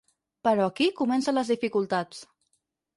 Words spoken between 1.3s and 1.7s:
les